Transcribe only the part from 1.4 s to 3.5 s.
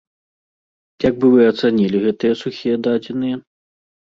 ацанілі гэтыя сухія дадзеныя?